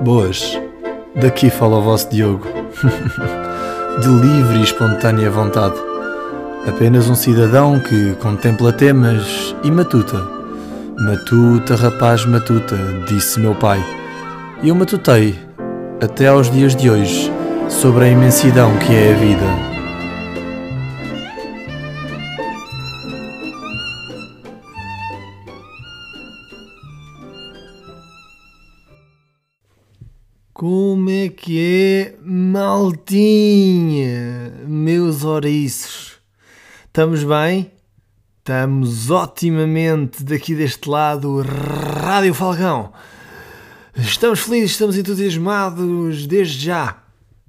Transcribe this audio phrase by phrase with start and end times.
[0.00, 0.56] Boas,
[1.16, 2.46] daqui fala o vosso Diogo.
[4.00, 5.74] De livre e espontânea vontade.
[6.68, 10.24] Apenas um cidadão que contempla temas e matuta.
[11.00, 12.76] Matuta, rapaz, matuta,
[13.08, 13.84] disse meu pai.
[14.62, 15.36] E eu matutei,
[16.00, 17.32] até aos dias de hoje,
[17.68, 19.77] sobre a imensidão que é a vida.
[36.98, 37.70] Estamos bem?
[38.38, 42.92] Estamos otimamente daqui deste lado, Rádio Falcão.
[43.94, 47.00] Estamos felizes, estamos entusiasmados desde já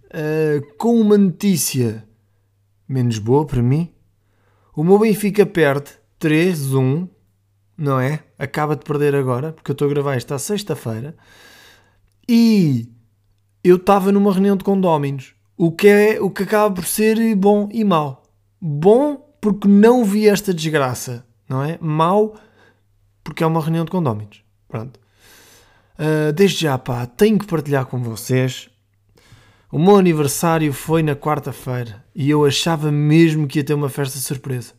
[0.05, 2.07] uh, com uma notícia
[2.87, 3.91] menos boa para mim.
[4.75, 7.09] O meu Benfica perde 3-1,
[7.75, 8.19] não é?
[8.37, 11.17] Acaba de perder agora, porque eu estou a gravar esta sexta-feira.
[12.27, 12.87] E
[13.63, 17.67] eu estava numa reunião de condóminos, o que, é, o que acaba por ser bom
[17.71, 18.21] e mau.
[18.61, 21.77] Bom porque não vi esta desgraça, não é?
[21.81, 22.35] Mau
[23.23, 24.43] porque é uma reunião de condóminos.
[24.67, 24.99] Pronto.
[25.97, 28.69] Uh, desde já, pá, tenho que partilhar com vocês.
[29.71, 34.17] O meu aniversário foi na quarta-feira e eu achava mesmo que ia ter uma festa
[34.17, 34.73] surpresa.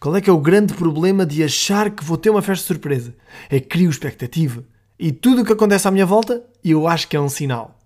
[0.00, 3.14] Qual é que é o grande problema de achar que vou ter uma festa surpresa?
[3.48, 4.64] É que crio expectativa.
[4.98, 7.78] E tudo o que acontece à minha volta, eu acho que é um sinal.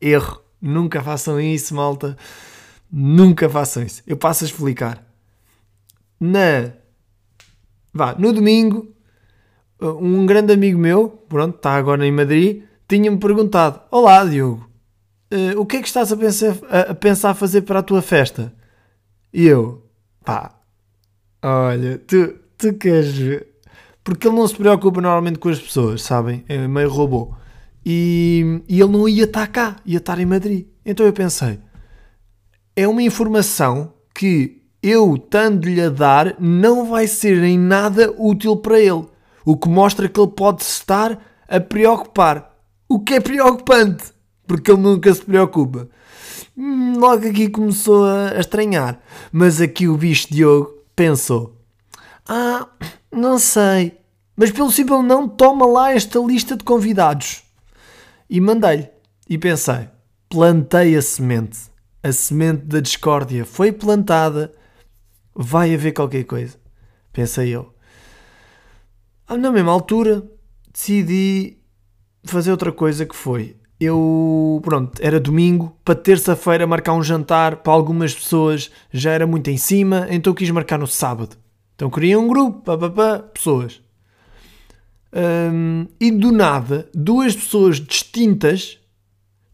[0.00, 0.42] Erro.
[0.60, 2.16] Nunca façam isso, malta.
[2.92, 4.02] Nunca façam isso.
[4.06, 5.09] Eu passo a explicar.
[6.20, 6.72] Na.
[7.92, 8.94] Vá, no domingo,
[9.80, 14.68] um grande amigo meu, pronto, está agora em Madrid, tinha-me perguntado: Olá, Diogo,
[15.32, 16.56] uh, o que é que estás a pensar,
[16.88, 18.54] a pensar fazer para a tua festa?
[19.32, 19.88] E eu,
[20.24, 20.54] pá,
[21.42, 23.48] olha, tu, tu queres ver?
[24.04, 26.44] Porque ele não se preocupa normalmente com as pessoas, sabem?
[26.48, 27.34] É meio robô
[27.84, 30.66] e, e ele não ia estar cá, ia estar em Madrid.
[30.84, 31.58] Então eu pensei,
[32.76, 38.78] é uma informação que eu, estando-lhe a dar, não vai ser em nada útil para
[38.78, 39.06] ele.
[39.44, 41.18] O que mostra que ele pode estar
[41.48, 42.56] a preocupar.
[42.88, 44.04] O que é preocupante,
[44.46, 45.88] porque ele nunca se preocupa.
[46.56, 49.00] Hum, logo aqui começou a estranhar.
[49.32, 51.56] Mas aqui o bicho Diogo pensou:
[52.28, 52.66] Ah,
[53.12, 53.98] não sei,
[54.36, 57.42] mas pelo simples não toma lá esta lista de convidados
[58.28, 58.88] e mandei-lhe.
[59.28, 59.88] E pensei,
[60.28, 61.58] plantei a semente.
[62.02, 64.52] A semente da discórdia foi plantada,
[65.42, 66.58] vai haver qualquer coisa.
[67.12, 67.72] Pensei eu.
[69.26, 70.22] Ah, na mesma altura,
[70.70, 71.56] decidi
[72.24, 73.56] fazer outra coisa que foi.
[73.80, 79.48] Eu, pronto, era domingo, para terça-feira marcar um jantar para algumas pessoas já era muito
[79.48, 81.36] em cima, então quis marcar no sábado.
[81.74, 83.80] Então queria um grupo, pá, pá, pá, pessoas.
[85.10, 88.78] Um, e do nada, duas pessoas distintas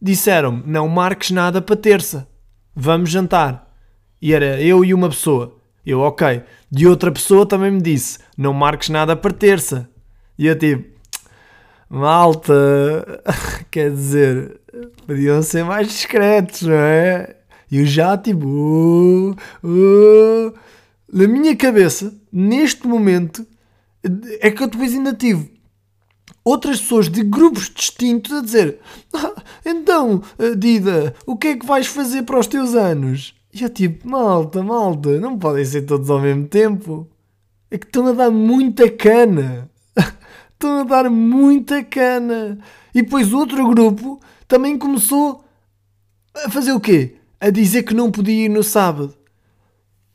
[0.02, 2.28] disseram-me: Não marques nada para terça,
[2.74, 3.72] vamos jantar.
[4.20, 5.55] E era eu e uma pessoa.
[5.86, 6.42] Eu, ok.
[6.68, 9.88] De outra pessoa também me disse: Não marques nada para terça.
[10.36, 10.84] E eu tipo:
[11.88, 13.22] Malta,
[13.70, 14.60] quer dizer,
[15.06, 17.36] podiam ser mais discretos, não é?
[17.70, 20.54] E eu já tipo: uh, uh,
[21.12, 23.46] Na minha cabeça, neste momento
[24.40, 25.54] é que eu depois ainda tive
[26.44, 28.80] outras pessoas de grupos distintos a dizer:
[29.14, 30.20] ah, Então,
[30.58, 33.35] Dida, o que é que vais fazer para os teus anos?
[33.58, 37.08] E eu tipo: Malta, malta, não podem ser todos ao mesmo tempo.
[37.70, 39.70] É que estão a dar muita cana.
[40.52, 42.58] estão a dar muita cana.
[42.94, 45.42] E depois outro grupo também começou
[46.34, 47.16] a fazer o quê?
[47.40, 49.14] A dizer que não podia ir no sábado.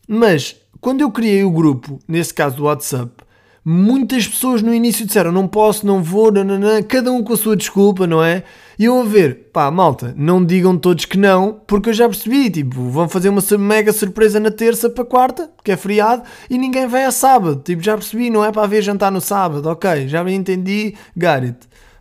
[0.08, 3.21] Mas quando eu criei o grupo, nesse caso do WhatsApp,
[3.64, 7.56] muitas pessoas no início disseram não posso, não vou, nananã, cada um com a sua
[7.56, 8.44] desculpa, não é?
[8.78, 12.50] E eu a ver, pá, malta, não digam todos que não, porque eu já percebi,
[12.50, 16.88] tipo, vão fazer uma mega surpresa na terça para quarta, que é feriado, e ninguém
[16.88, 20.24] vai a sábado, tipo, já percebi, não é para haver jantar no sábado, ok, já
[20.24, 21.58] me entendi, it.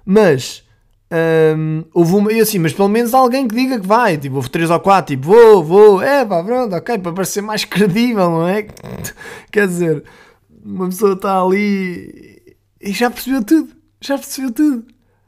[0.06, 0.64] Mas,
[1.58, 4.48] um, houve uma, e assim, mas pelo menos alguém que diga que vai, tipo, houve
[4.48, 8.48] três ou quatro, tipo, vou, vou, é pá, pronto, ok, para parecer mais credível, não
[8.48, 8.62] é?
[9.52, 10.02] Quer dizer
[10.64, 13.72] uma pessoa está ali e já percebeu tudo.
[14.00, 14.86] Já percebeu tudo.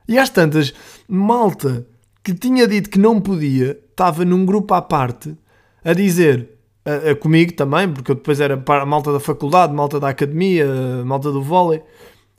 [0.09, 0.73] E às tantas,
[1.09, 1.87] malta
[2.23, 5.37] que tinha dito que não podia, estava num grupo à parte
[5.85, 6.49] a dizer,
[6.85, 10.09] a, a comigo também, porque eu depois era para a malta da faculdade, malta da
[10.09, 10.67] academia,
[11.05, 11.83] malta do vôlei,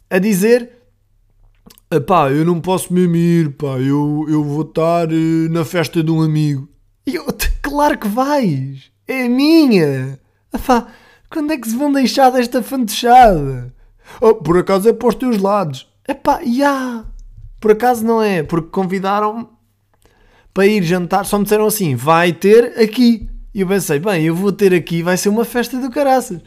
[0.10, 0.84] a dizer
[2.00, 6.12] pá, eu não posso mesmo ir, pá, eu, eu vou estar uh, na festa de
[6.12, 6.68] um amigo.
[7.06, 7.25] E eu,
[7.62, 10.19] claro que vais, é minha.
[10.66, 10.88] Pá,
[11.33, 13.74] quando é que se vão deixar desta fantochada?
[14.21, 15.91] Oh, por acaso é para os teus lados.
[16.07, 17.03] Epá, já.
[17.59, 19.47] Por acaso não é, porque convidaram-me
[20.53, 23.27] para ir jantar, só me disseram assim: vai ter aqui.
[23.53, 26.39] E eu pensei, bem, eu vou ter aqui, vai ser uma festa do caraças.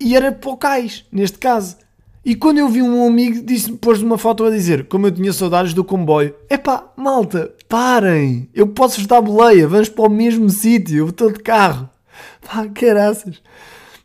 [0.00, 1.76] E era para o cais, neste caso.
[2.24, 5.32] E quando eu vi um amigo, disse, pôs uma foto a dizer, como eu tinha
[5.32, 10.98] saudades do comboio, epá, malta, parem, eu posso-vos dar boleia, vamos para o mesmo sítio,
[10.98, 11.88] eu estou de carro.
[12.46, 13.40] Pá, caraças.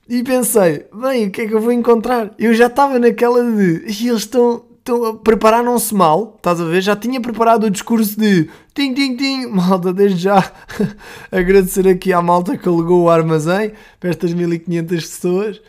[0.08, 2.32] E pensei, bem, o que é que eu vou encontrar?
[2.38, 6.82] Eu já estava naquela de, eles estão, estão prepararam-se mal, estás a ver?
[6.82, 10.52] Já tinha preparado o discurso de tim, tim, tim, malta, desde já
[11.32, 15.62] agradecer aqui à malta que alugou o armazém para estas 1500 pessoas.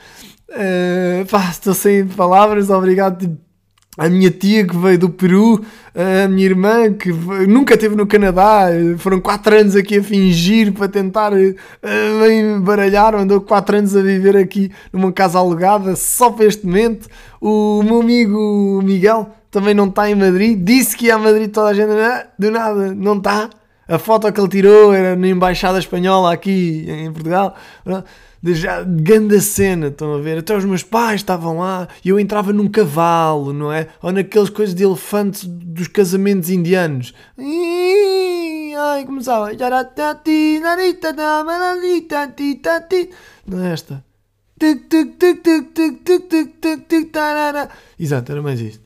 [0.51, 3.39] Uh, pá, estou sem palavras, obrigado tipo,
[3.97, 5.65] a minha tia que veio do Peru,
[5.95, 8.67] a minha irmã que veio, nunca esteve no Canadá,
[8.99, 14.37] foram 4 anos aqui a fingir para tentar uh, baralhar, andou 4 anos a viver
[14.37, 17.09] aqui numa casa alugada só para este momento.
[17.41, 21.69] O meu amigo Miguel também não está em Madrid, disse que ia a Madrid toda
[21.69, 23.49] a gente, ah, do nada, não está.
[23.87, 27.55] A foto que ele tirou era na Embaixada Espanhola aqui em Portugal
[28.45, 30.37] de já, grande cena, estão a ver?
[30.37, 33.89] Até os meus pais estavam lá e eu entrava num cavalo, não é?
[34.03, 37.15] Ou naquelas coisas de elefantes dos casamentos indianos.
[37.39, 39.51] Ai, começava.
[43.47, 44.05] Não é esta?
[47.99, 48.83] Exato, era mais isto.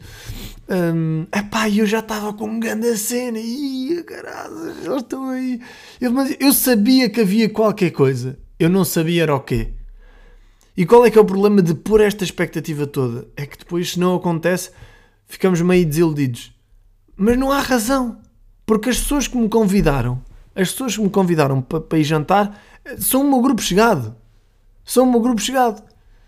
[0.69, 3.41] Um, epá, eu já estava com um grande cena.
[3.41, 5.61] Ih, caralho, eles estão aí.
[6.01, 9.73] Eu, mas eu sabia que havia qualquer coisa eu não sabia era o quê.
[10.77, 13.27] E qual é que é o problema de pôr esta expectativa toda?
[13.37, 14.71] É que depois, se não acontece,
[15.27, 16.53] ficamos meio desiludidos.
[17.17, 18.21] Mas não há razão.
[18.65, 20.23] Porque as pessoas que me convidaram,
[20.55, 22.63] as pessoas que me convidaram para, para ir jantar,
[22.99, 24.15] são o meu grupo chegado.
[24.85, 25.83] São o meu grupo chegado.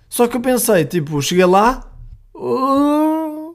[0.08, 1.88] Só que eu pensei, tipo, cheguei lá.
[2.34, 3.54] Oh,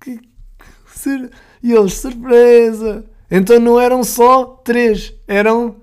[0.00, 1.30] que, que,
[1.62, 3.04] e eles, surpresa!
[3.30, 5.76] Então não eram só três, eram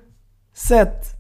[0.54, 1.15] sete.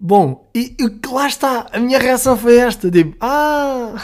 [0.00, 3.94] Bom, e, e lá está, a minha reação foi esta: tipo, ah,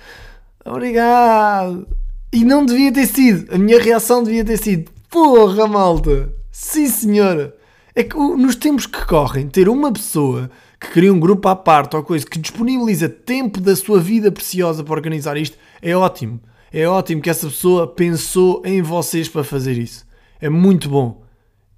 [0.64, 1.86] obrigado.
[2.32, 7.54] E não devia ter sido, a minha reação devia ter sido, porra, malta, sim senhora.
[7.94, 10.50] É que nos tempos que correm, ter uma pessoa
[10.80, 14.82] que cria um grupo à parte ou coisa que disponibiliza tempo da sua vida preciosa
[14.82, 16.40] para organizar isto é ótimo.
[16.72, 20.06] É ótimo que essa pessoa pensou em vocês para fazer isso.
[20.40, 21.21] É muito bom.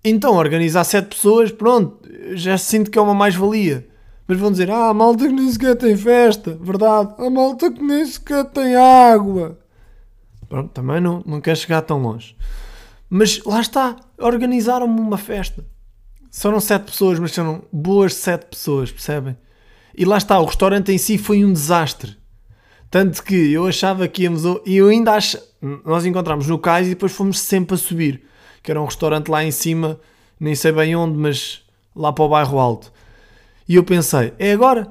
[0.04, 1.98] Então, organizar sete pessoas, pronto,
[2.34, 3.88] já sinto que é uma mais-valia.
[4.28, 7.82] Mas vão dizer, ah, a malta que nem sequer tem festa, verdade, a malta que
[7.82, 9.58] nem sequer tem água.
[10.46, 12.36] Pronto, também não, não quer chegar tão longe.
[13.08, 15.64] Mas lá está, organizaram-me uma festa.
[16.30, 19.36] São sete pessoas, mas são boas sete pessoas, percebem?
[19.96, 22.16] E lá está, o restaurante em si foi um desastre.
[22.90, 24.42] Tanto que eu achava que íamos.
[24.66, 25.38] E eu ainda acho.
[25.84, 28.24] Nós encontramos no cais e depois fomos sempre a subir
[28.64, 30.00] que era um restaurante lá em cima,
[30.40, 31.62] nem sei bem onde, mas
[31.94, 32.90] lá para o bairro alto.
[33.68, 34.88] E eu pensei, é agora?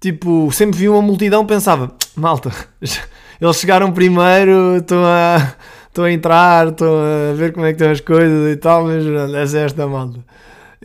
[0.00, 5.54] Tipo, sempre vi uma multidão, pensava, malta, eles chegaram primeiro, estão a,
[5.88, 9.04] estão a entrar, estão a ver como é que estão as coisas e tal, mas
[9.34, 10.20] essa é esta malta.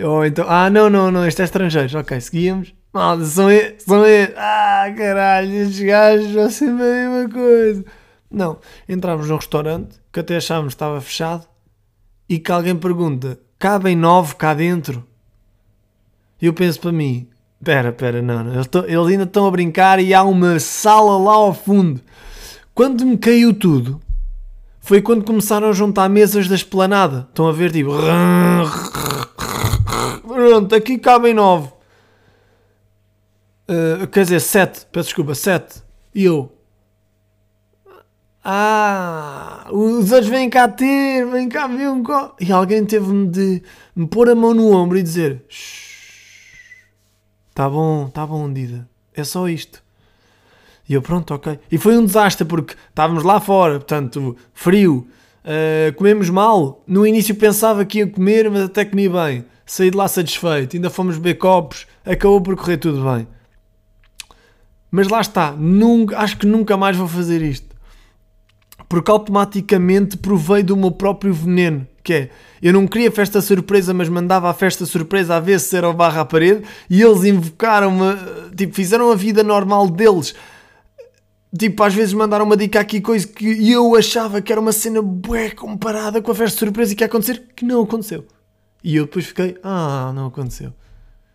[0.04, 2.74] Ou então, ah, não, não, não, isto é estrangeiros, ok, seguíamos.
[2.92, 4.34] Malta, são eles, são eles.
[4.36, 7.86] Ah, caralho, estes gajos vão ser a mesma coisa.
[8.30, 8.58] Não,
[8.90, 11.48] entramos num restaurante que até achámos que estava fechado
[12.30, 15.06] e que alguém pergunta: cabem nove cá dentro?
[16.42, 17.28] Eu penso para mim:
[17.64, 21.34] pera, pera, não, não eles, eles ainda estão a brincar e há uma sala lá
[21.34, 22.02] ao fundo.
[22.74, 24.00] Quando me caiu tudo,
[24.80, 27.28] foi quando começaram a juntar mesas da esplanada.
[27.30, 27.92] Estão a ver, tipo.
[30.28, 31.70] Pronto, aqui cabem nove.
[33.70, 35.84] Uh, quer dizer, sete, peço desculpa, sete.
[36.16, 36.57] E eu,
[38.50, 42.34] ah, os outros vêm cá ter, vêm cá ver um co...
[42.40, 43.62] E alguém teve-me de
[43.94, 45.44] me pôr a mão no ombro e dizer:
[47.50, 48.88] Está bom, está bom, Dida.
[49.14, 49.84] É só isto.
[50.88, 51.60] E eu, pronto, ok.
[51.70, 55.06] E foi um desastre porque estávamos lá fora, portanto, frio,
[55.44, 56.82] uh, comemos mal.
[56.88, 59.44] No início pensava que ia comer, mas até comi bem.
[59.66, 63.28] Saí de lá satisfeito, ainda fomos beber copos, acabou por correr tudo bem.
[64.90, 67.67] Mas lá está, nunca, acho que nunca mais vou fazer isto
[68.90, 71.86] porque automaticamente provei do meu próprio veneno.
[72.04, 72.30] Que é,
[72.62, 75.94] eu não queria festa surpresa, mas mandava a festa surpresa a ver se era o
[75.94, 78.16] barra à parede e eles invocaram-me,
[78.56, 80.34] tipo, fizeram a vida normal deles.
[81.58, 85.02] Tipo, às vezes mandaram uma dica aqui, coisa que eu achava que era uma cena
[85.02, 88.26] bué comparada com a festa surpresa e que ia acontecer, que não aconteceu.
[88.84, 90.74] E eu depois fiquei, ah, não aconteceu.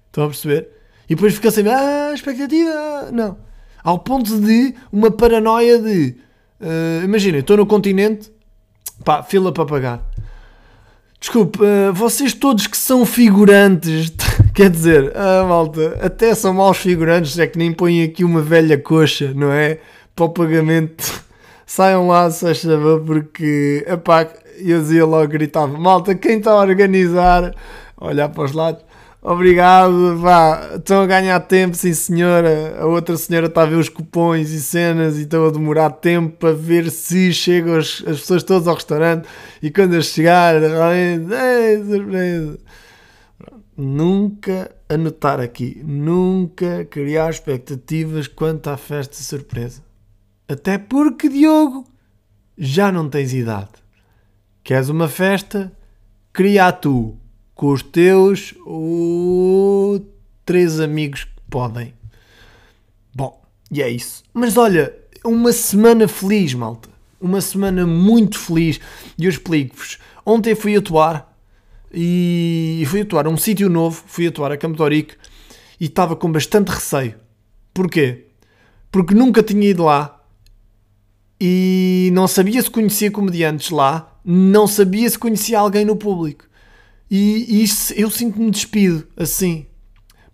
[0.07, 0.69] Estão a perceber?
[1.09, 3.37] E depois fiquei assim, ah, expectativa, não.
[3.83, 6.17] Ao ponto de uma paranoia de
[6.63, 8.33] Uh, Imaginem, estou no continente,
[9.05, 10.01] pá, fila para pagar.
[11.19, 14.13] Desculpe, uh, vocês todos que são figurantes,
[14.55, 18.79] quer dizer, ah, malta, até são maus figurantes, é que nem põem aqui uma velha
[18.79, 19.81] coxa, não é?
[20.15, 21.25] Para o pagamento.
[21.67, 24.29] Saiam lá, se favor, porque, epá,
[24.59, 27.55] eu dizia logo, gritava, malta, quem está a organizar,
[28.01, 28.85] olhar para os lados,
[29.25, 30.75] Obrigado, vá.
[30.75, 32.77] Estão a ganhar tempo, sim senhora.
[32.81, 36.37] A outra senhora está a ver os cupons e cenas e estão a demorar tempo
[36.39, 39.29] para ver se chegam as, as pessoas todas ao restaurante.
[39.63, 42.59] E quando eu chegar, é surpresa.
[43.77, 49.83] Nunca anotar aqui, nunca criar expectativas quanto à festa surpresa.
[50.49, 51.87] Até porque, Diogo,
[52.59, 53.71] já não tens idade.
[54.65, 55.73] Queres uma festa?
[56.33, 57.22] Cria tu
[57.63, 60.05] com os teus ou
[60.45, 61.95] três amigos que podem.
[63.15, 63.41] Bom,
[63.71, 64.25] e é isso.
[64.35, 64.93] Mas olha,
[65.25, 66.89] uma semana feliz, malta.
[67.21, 68.81] Uma semana muito feliz.
[69.17, 70.01] E eu explico-vos.
[70.27, 71.39] Ontem fui atuar
[71.95, 74.03] e fui atuar a um sítio novo.
[74.09, 75.07] Fui atuar a Campo de
[75.79, 77.15] e estava com bastante receio.
[77.73, 78.25] Porquê?
[78.91, 80.21] Porque nunca tinha ido lá
[81.41, 86.51] e não sabia se conhecia comediantes lá, não sabia se conhecia alguém no público.
[87.15, 89.67] E, isso eu sinto-me despido assim.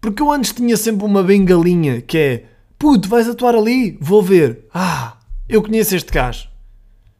[0.01, 2.45] Porque eu antes tinha sempre uma bengalinha que é
[2.79, 3.99] puto, vais atuar ali?
[4.01, 4.65] Vou ver.
[4.73, 5.19] Ah,
[5.49, 6.49] eu conheço este gajo.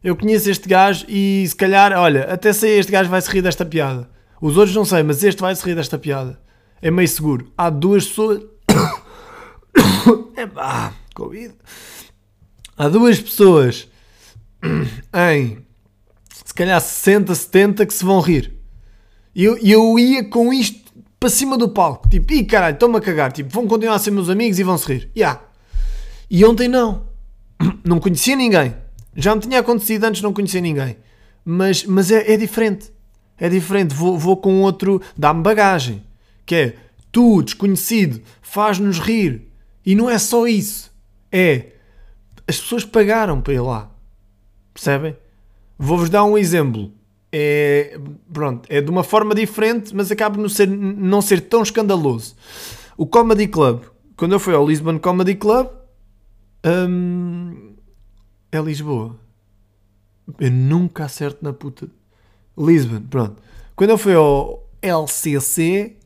[0.03, 3.43] Eu conheço este gajo e se calhar, olha, até sei este gajo vai se rir
[3.43, 4.09] desta piada.
[4.41, 6.41] Os outros não sei, mas este vai se rir desta piada.
[6.81, 7.53] É meio seguro.
[7.59, 8.45] Há duas pessoas.
[10.37, 11.53] é pá, Covid.
[12.77, 13.89] Há duas pessoas
[15.33, 15.67] em
[16.45, 18.58] se calhar 60, 70 que se vão rir.
[19.39, 22.09] E eu, eu ia com isto para cima do palco.
[22.09, 23.31] Tipo, ih caralho, estão-me a cagar.
[23.31, 25.13] Tipo, vão continuar a ser meus amigos e vão se rir.
[25.17, 25.41] Yeah.
[26.29, 27.07] E ontem não.
[27.85, 28.75] Não conhecia ninguém.
[29.15, 30.97] Já me tinha acontecido antes não conhecer ninguém.
[31.45, 32.93] Mas, mas é, é diferente.
[33.37, 33.95] É diferente.
[33.95, 35.01] Vou, vou com outro.
[35.17, 36.05] Dá-me bagagem.
[36.45, 36.77] Que é
[37.11, 39.49] tu, desconhecido, faz-nos rir.
[39.85, 40.93] E não é só isso.
[41.33, 41.73] É.
[42.47, 43.91] As pessoas pagaram para ir lá.
[44.75, 45.17] Percebem?
[45.79, 46.93] Vou-vos dar um exemplo
[47.33, 47.99] é,
[48.33, 52.35] pronto, é de uma forma diferente, mas acaba não ser, não ser tão escandaloso.
[52.97, 53.83] O Comedy Club,
[54.17, 55.69] quando eu fui ao Lisbon Comedy Club,
[56.67, 57.75] hum,
[58.51, 59.17] é Lisboa.
[60.39, 61.89] Eu nunca acerto na puta.
[62.57, 63.43] Lisbon, pronto.
[63.77, 65.97] Quando eu fui ao LCC,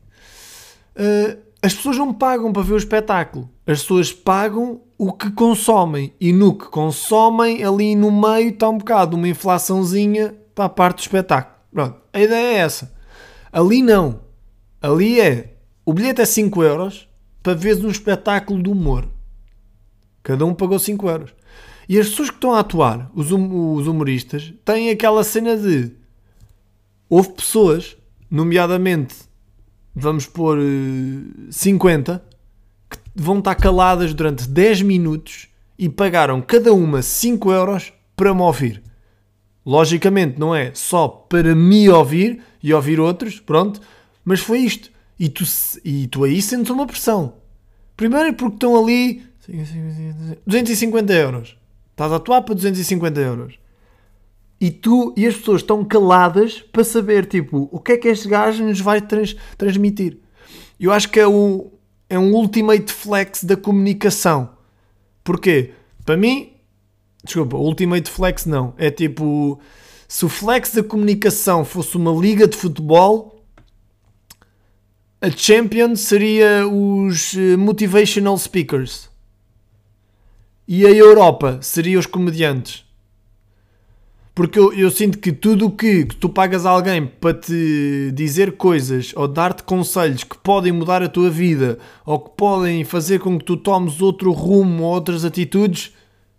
[0.95, 3.49] uh, eh, as pessoas não pagam para ver o espetáculo.
[3.65, 6.13] As pessoas pagam o que consomem.
[6.19, 10.97] E no que consomem, ali no meio está um bocado uma inflaçãozinha para a parte
[10.97, 11.55] do espetáculo.
[11.71, 12.93] Pronto, a ideia é essa.
[13.51, 14.21] Ali não.
[14.81, 15.57] Ali é.
[15.85, 17.09] O bilhete é 5 euros
[17.41, 19.07] para ver um espetáculo de humor.
[20.21, 21.33] Cada um pagou 5 euros.
[21.87, 25.91] E as pessoas que estão a atuar, os, hum, os humoristas, têm aquela cena de.
[27.09, 27.97] Houve pessoas,
[28.31, 29.15] nomeadamente,
[29.93, 30.57] vamos pôr
[31.51, 32.33] 50, eh,
[32.89, 38.41] que vão estar caladas durante 10 minutos e pagaram cada uma 5 euros para me
[38.41, 38.81] ouvir.
[39.65, 43.79] Logicamente, não é só para me ouvir e ouvir outros, pronto,
[44.23, 44.91] mas foi isto.
[45.19, 45.43] E tu,
[45.85, 47.35] e tu aí sentes uma pressão.
[47.95, 49.23] Primeiro é porque estão ali
[50.45, 51.57] 250 euros.
[51.91, 53.59] Estás a atuar para 250 euros.
[54.59, 58.27] E tu e as pessoas estão caladas para saber, tipo, o que é que este
[58.27, 60.17] gajo nos vai trans, transmitir.
[60.79, 61.71] Eu acho que é, o,
[62.09, 64.49] é um ultimate flex da comunicação.
[65.23, 65.73] Porquê?
[66.05, 66.52] Para mim,
[67.23, 68.73] Desculpa, Ultimate Flex não.
[68.77, 69.59] É tipo.
[70.07, 73.43] Se o flex da comunicação fosse uma liga de futebol,
[75.19, 79.09] a Champions seria os eh, Motivational Speakers.
[80.67, 82.85] E a Europa seria os comediantes.
[84.35, 88.11] Porque eu, eu sinto que tudo o que, que tu pagas a alguém para te
[88.13, 93.19] dizer coisas ou dar-te conselhos que podem mudar a tua vida ou que podem fazer
[93.19, 95.93] com que tu tomes outro rumo ou outras atitudes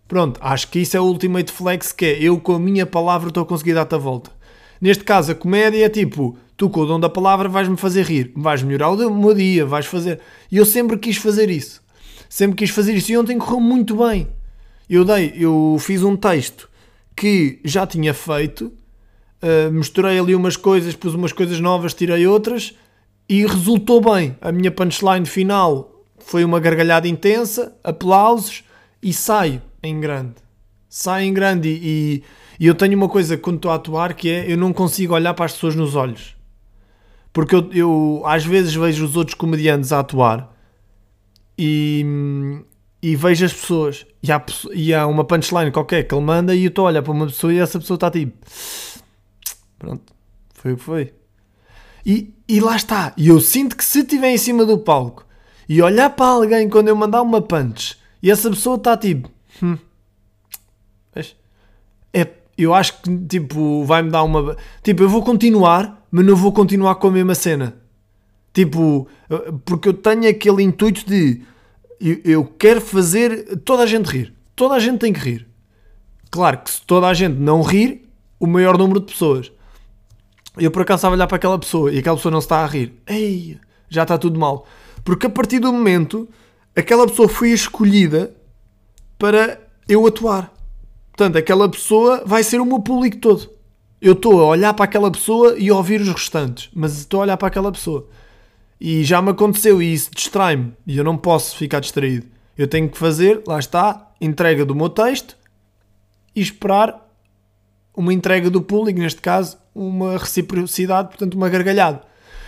[0.07, 3.29] Pronto, acho que isso é o ultimate flex que é eu com a minha palavra
[3.29, 4.31] estou a conseguir dar-te a volta.
[4.79, 8.31] Neste caso, a comédia é tipo, tu com o dom da palavra vais-me fazer rir,
[8.35, 10.19] vais melhorar o meu dia, vais fazer.
[10.51, 11.81] E eu sempre quis fazer isso.
[12.29, 14.27] Sempre quis fazer isso e ontem correu muito bem.
[14.87, 16.69] Eu dei, eu fiz um texto
[17.15, 18.71] que já tinha feito,
[19.41, 22.75] uh, misturei ali umas coisas, pus umas coisas novas, tirei outras
[23.27, 24.37] e resultou bem.
[24.39, 28.63] A minha punchline final foi uma gargalhada intensa, aplausos
[29.01, 30.35] e saio em grande.
[30.89, 32.23] Sai em grande e,
[32.59, 35.33] e, eu tenho uma coisa quando estou a atuar que é eu não consigo olhar
[35.33, 36.35] para as pessoas nos olhos.
[37.33, 40.55] Porque eu, eu às vezes vejo os outros comediantes a atuar
[41.57, 42.05] e,
[43.01, 46.63] e vejo as pessoas e há, e há uma punchline qualquer que ele manda e
[46.63, 48.37] eu estou a olhar para uma pessoa e essa pessoa está tipo
[49.77, 50.13] pronto,
[50.53, 51.13] foi o que foi
[52.05, 55.25] e, e lá está, e eu sinto que se estiver em cima do palco
[55.67, 59.29] e olhar para alguém quando eu mandar uma punch e essa pessoa está tipo
[59.61, 59.77] hum,
[62.13, 66.51] é, eu acho que tipo vai-me dar uma tipo, eu vou continuar mas não vou
[66.51, 67.77] continuar com a mesma cena
[68.53, 69.07] tipo,
[69.65, 71.41] porque eu tenho aquele intuito de
[71.99, 74.33] eu, eu quero fazer toda a gente rir.
[74.55, 75.47] Toda a gente tem que rir.
[76.31, 78.07] Claro que se toda a gente não rir,
[78.39, 79.51] o maior número de pessoas.
[80.57, 82.63] Eu por acaso estava a olhar para aquela pessoa e aquela pessoa não se está
[82.63, 82.93] a rir.
[83.05, 83.57] Ei,
[83.89, 84.65] já está tudo mal.
[85.03, 86.27] Porque a partir do momento,
[86.75, 88.33] aquela pessoa foi escolhida
[89.17, 90.53] para eu atuar.
[91.11, 93.49] Portanto, aquela pessoa vai ser o meu público todo.
[94.01, 97.23] Eu estou a olhar para aquela pessoa e a ouvir os restantes, mas estou a
[97.23, 98.07] olhar para aquela pessoa.
[98.79, 100.73] E já me aconteceu e isso distrai-me.
[100.85, 102.27] E eu não posso ficar distraído.
[102.57, 105.37] Eu tenho que fazer, lá está, entrega do meu texto
[106.35, 107.05] e esperar
[107.95, 112.01] uma entrega do público, neste caso, uma reciprocidade, portanto, uma gargalhada.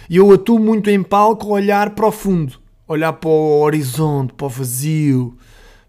[0.09, 4.45] E eu atuo muito em palco olhar para o fundo, olhar para o horizonte, para
[4.45, 5.37] o vazio.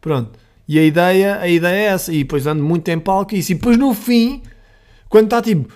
[0.01, 0.39] Pronto.
[0.69, 2.13] E a ideia, a ideia é essa.
[2.13, 3.53] E depois ando muito em palco e isso.
[3.53, 4.43] E depois no fim,
[5.09, 5.73] quando está tipo,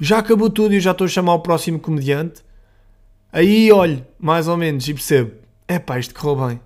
[0.00, 2.44] já acabou tudo e eu já estou a chamar o próximo comediante,
[3.34, 5.32] Aí olho, mais ou menos, e percebo:
[5.66, 6.60] é pá, isto correu bem.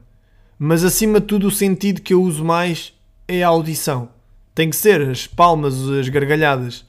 [0.58, 2.92] Mas acima de tudo, o sentido que eu uso mais
[3.26, 4.10] é a audição.
[4.54, 6.84] Tem que ser as palmas, as gargalhadas.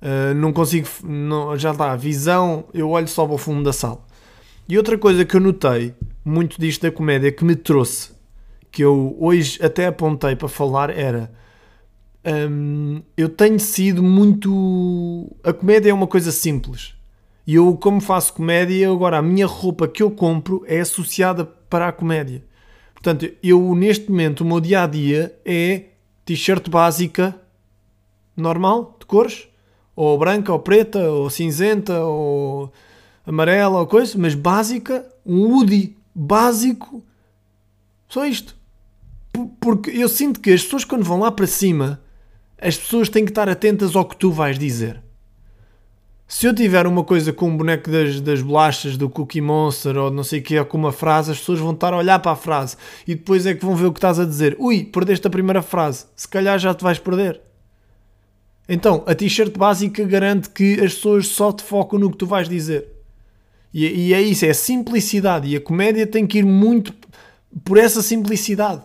[0.00, 3.72] Uh, não consigo, não, já está, a visão, eu olho só para o fundo da
[3.72, 4.00] sala.
[4.68, 5.92] E outra coisa que eu notei,
[6.24, 8.12] muito disto da comédia, que me trouxe,
[8.70, 11.30] que eu hoje até apontei para falar, era.
[12.24, 15.34] Um, eu tenho sido muito.
[15.42, 16.94] A comédia é uma coisa simples.
[17.46, 21.88] E eu, como faço comédia, agora a minha roupa que eu compro é associada para
[21.88, 22.44] a comédia.
[22.92, 25.84] Portanto, eu neste momento, o meu dia a dia é
[26.24, 27.34] t-shirt básica,
[28.36, 29.48] normal, de cores,
[29.96, 32.70] ou branca, ou preta, ou cinzenta, ou
[33.26, 37.02] amarela, ou coisa, mas básica, um hoodie básico,
[38.06, 38.59] só isto.
[39.46, 42.00] Porque eu sinto que as pessoas, quando vão lá para cima,
[42.60, 45.02] as pessoas têm que estar atentas ao que tu vais dizer.
[46.28, 50.12] Se eu tiver uma coisa com um boneco das, das bolachas do Cookie Monster ou
[50.12, 52.30] não sei o que, ou com uma frase, as pessoas vão estar a olhar para
[52.30, 54.56] a frase e depois é que vão ver o que estás a dizer.
[54.60, 57.40] Ui, perdeste a primeira frase, se calhar já te vais perder.
[58.68, 62.48] Então, a t-shirt básica garante que as pessoas só te focam no que tu vais
[62.48, 62.86] dizer.
[63.74, 65.48] E, e é isso, é simplicidade.
[65.48, 66.94] E a comédia tem que ir muito
[67.64, 68.82] por essa simplicidade.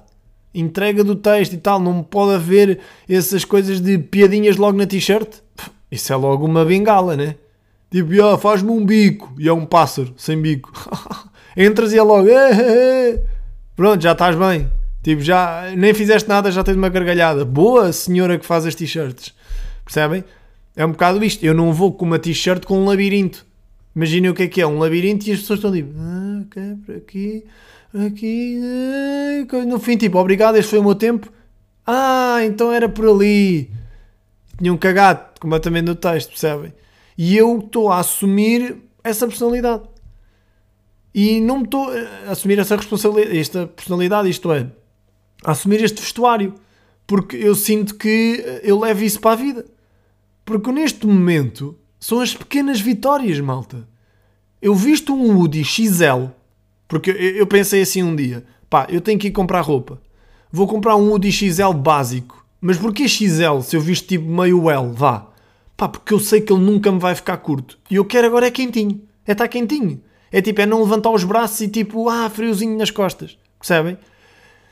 [0.55, 5.43] Entrega do texto e tal, não pode haver essas coisas de piadinhas logo na t-shirt
[5.95, 7.35] isso é logo uma bengala, né?
[7.89, 9.33] Tipo, oh, faz-me um bico.
[9.39, 10.71] E é um pássaro sem bico.
[11.55, 12.27] Entras e é logo.
[12.27, 13.23] Eh, eh, eh.
[13.75, 14.69] Pronto, já estás bem.
[15.01, 17.45] Tipo, já nem fizeste nada, já tens uma gargalhada.
[17.45, 19.33] Boa senhora que faz as t-shirts.
[19.85, 20.23] Percebem?
[20.75, 21.45] É um bocado isto.
[21.45, 23.45] Eu não vou com uma t-shirt com um labirinto.
[23.95, 26.75] Imaginem o que é que é um labirinto e as pessoas estão tipo, ah, ok,
[26.85, 27.45] por aqui,
[28.05, 28.59] aqui.
[29.53, 31.31] Ah, no fim, tipo, obrigado, este foi o meu tempo.
[31.85, 33.69] Ah, então era por ali
[34.57, 36.73] tinham cagado completamente no texto, percebem?
[37.17, 39.83] E eu estou a assumir essa personalidade.
[41.13, 41.89] E não estou
[42.27, 44.69] a assumir essa responsabilidade, esta personalidade, isto é,
[45.43, 46.55] a assumir este vestuário.
[47.07, 49.65] Porque eu sinto que eu levo isso para a vida.
[50.43, 53.87] Porque neste momento são as pequenas vitórias, malta.
[54.61, 56.31] Eu visto um Woody XL,
[56.87, 60.01] porque eu pensei assim um dia, pá, eu tenho que ir comprar roupa.
[60.51, 64.91] Vou comprar um Woody XL básico mas porquê XL se eu visto tipo meio L,
[64.91, 65.27] vá?
[65.77, 67.77] Pá, porque eu sei que ele nunca me vai ficar curto.
[67.91, 69.03] E eu quero agora é quentinho.
[69.23, 70.01] É estar quentinho.
[70.31, 73.37] É tipo, é não levantar os braços e tipo, ah, friozinho nas costas.
[73.59, 73.99] Percebem?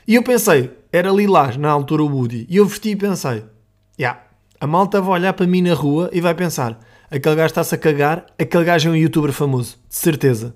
[0.08, 2.48] E eu pensei, era lilás na altura o Woody.
[2.50, 3.44] E eu vesti e pensei,
[3.96, 4.24] yeah,
[4.60, 7.78] a malta vai olhar para mim na rua e vai pensar, aquele gajo está-se a
[7.78, 9.76] cagar, aquele gajo é um youtuber famoso.
[9.88, 10.52] De certeza.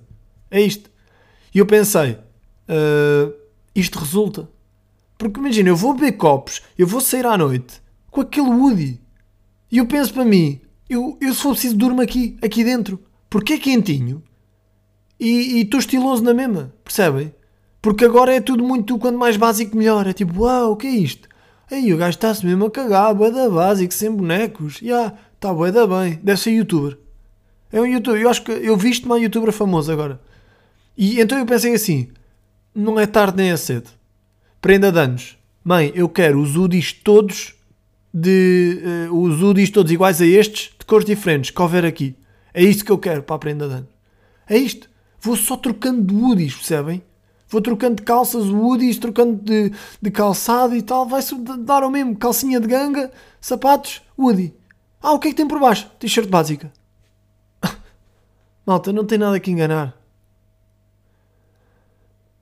[0.51, 0.88] É isto.
[1.53, 3.33] E eu pensei, uh,
[3.75, 4.49] isto resulta.
[5.17, 9.01] Porque imagina, eu vou beber copos, eu vou sair à noite com aquele Woody.
[9.71, 12.99] E eu penso para mim, eu, eu se for preciso durmo aqui, aqui dentro.
[13.29, 14.23] Porque é quentinho.
[15.19, 17.33] E estou estiloso na mesma, percebem?
[17.81, 20.07] Porque agora é tudo muito, quanto mais básico melhor.
[20.07, 21.27] É tipo, uau, o que é isto?
[21.69, 24.75] Aí o gajo está-se mesmo a cagar, bué da básico, sem bonecos.
[24.75, 26.19] Já, yeah, está bué da bem.
[26.23, 26.97] Deve ser youtuber.
[27.71, 28.21] É um youtuber.
[28.21, 30.19] Eu acho que eu visto uma youtuber famoso agora.
[30.99, 32.09] E então eu pensei assim,
[32.75, 33.89] não é tarde nem é cedo.
[34.59, 35.37] Prenda de anos.
[35.63, 37.55] Mãe, eu quero os UDIs todos
[38.13, 42.17] de uh, os UDIs todos iguais a estes, de cores diferentes, que houver aqui.
[42.53, 43.89] É isto que eu quero para a prenda de anos.
[44.45, 44.89] É isto.
[45.21, 47.01] Vou só trocando de UDIs, percebem?
[47.47, 51.07] Vou trocando de calças, Woodies, trocando de, de calçado e tal.
[51.07, 52.13] Vai-se dar ao mesmo.
[52.17, 53.09] Calcinha de ganga,
[53.39, 54.53] sapatos, Woody.
[55.01, 55.89] Ah, o que é que tem por baixo?
[55.97, 56.73] T-shirt básica.
[58.67, 59.98] Malta, não tem nada que enganar.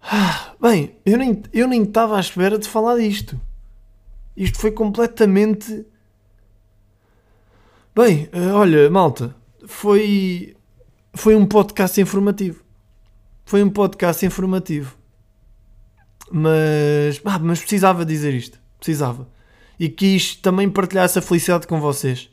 [0.62, 3.40] Bem, eu nem eu nem estava à espera de falar disto.
[4.36, 5.86] Isto foi completamente.
[7.96, 10.56] Bem, eh, olha, malta, foi
[11.14, 12.64] foi um podcast informativo.
[13.46, 14.96] Foi um podcast informativo.
[16.30, 18.60] Mas, ah, mas precisava dizer isto.
[18.78, 19.28] Precisava.
[19.80, 22.30] E quis também partilhar essa felicidade com vocês.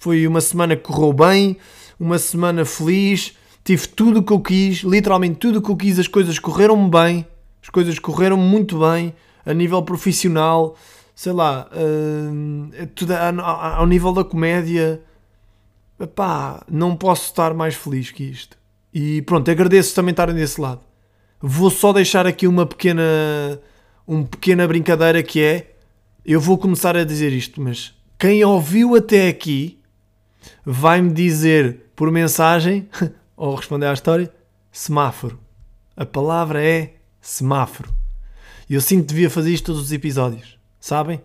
[0.00, 1.58] Foi uma semana que correu bem,
[1.98, 5.98] uma semana feliz, tive tudo o que eu quis, literalmente tudo o que eu quis,
[5.98, 7.26] as coisas correram bem,
[7.62, 10.76] as coisas correram muito bem, a nível profissional,
[11.14, 15.02] sei lá, uh, tudo, ao nível da comédia,
[16.14, 18.56] pá, não posso estar mais feliz que isto.
[18.92, 20.80] E pronto, agradeço também estarem desse lado.
[21.40, 23.02] Vou só deixar aqui uma pequena,
[24.06, 25.74] uma pequena brincadeira que é,
[26.24, 29.80] eu vou começar a dizer isto, mas quem ouviu até aqui
[30.64, 32.88] vai-me dizer por mensagem,
[33.38, 34.30] ou responder à história,
[34.72, 35.38] semáforo.
[35.96, 37.94] A palavra é semáforo.
[38.68, 41.22] E eu sinto que devia fazer isto todos os episódios, sabem?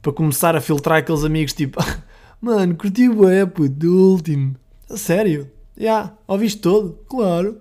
[0.00, 1.78] Para começar a filtrar aqueles amigos tipo,
[2.40, 4.56] mano, curti o é do último.
[4.88, 5.50] A sério?
[5.76, 6.98] Já, yeah, ouviste todo?
[7.06, 7.60] Claro.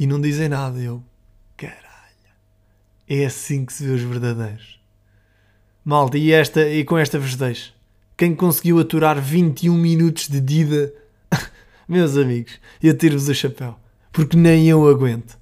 [0.00, 0.78] E não dizem nada.
[0.80, 1.02] Eu,
[1.56, 1.78] caralho.
[3.06, 4.80] É assim que se vê os verdadeiros.
[5.84, 7.74] Malta, e, esta, e com esta vos deixo.
[8.16, 10.92] Quem conseguiu aturar 21 minutos de Dida,
[11.88, 13.76] meus amigos, eu tiro-vos o chapéu,
[14.12, 15.38] porque nem eu aguento.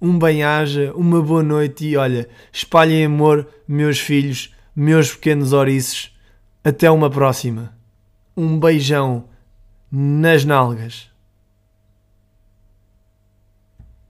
[0.00, 6.16] Um bem-aja, uma boa noite e olha, espalhem amor, meus filhos, meus pequenos ouriços.
[6.62, 7.76] Até uma próxima.
[8.36, 9.24] Um beijão
[9.90, 11.07] nas nalgas.